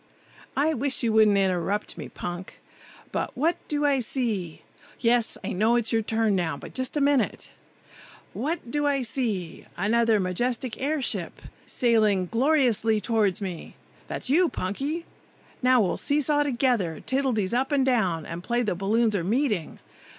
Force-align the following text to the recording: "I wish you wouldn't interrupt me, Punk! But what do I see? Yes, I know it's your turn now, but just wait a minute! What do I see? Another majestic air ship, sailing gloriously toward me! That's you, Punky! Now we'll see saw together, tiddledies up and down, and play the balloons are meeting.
"I 0.57 0.73
wish 0.73 1.03
you 1.03 1.13
wouldn't 1.13 1.37
interrupt 1.37 1.95
me, 1.95 2.09
Punk! 2.09 2.59
But 3.11 3.37
what 3.37 3.57
do 3.67 3.85
I 3.85 3.99
see? 3.99 4.63
Yes, 4.99 5.37
I 5.43 5.53
know 5.53 5.75
it's 5.75 5.93
your 5.93 6.01
turn 6.01 6.35
now, 6.35 6.57
but 6.57 6.73
just 6.73 6.95
wait 6.95 6.97
a 6.97 7.01
minute! 7.03 7.51
What 8.33 8.71
do 8.71 8.87
I 8.87 9.03
see? 9.03 9.65
Another 9.77 10.19
majestic 10.19 10.81
air 10.81 11.03
ship, 11.03 11.39
sailing 11.67 12.25
gloriously 12.31 12.99
toward 12.99 13.39
me! 13.41 13.75
That's 14.07 14.27
you, 14.27 14.49
Punky! 14.49 15.05
Now 15.61 15.79
we'll 15.81 15.97
see 15.97 16.19
saw 16.19 16.41
together, 16.41 16.99
tiddledies 17.05 17.53
up 17.53 17.71
and 17.71 17.85
down, 17.85 18.25
and 18.25 18.41
play 18.43 18.63
the 18.63 18.73
balloons 18.73 19.15
are 19.15 19.23
meeting. 19.23 19.77